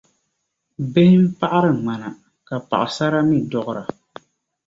[0.93, 2.09] Bihi n paɣiri ŋmana,
[2.47, 3.83] ka paɣisara mii duɣira.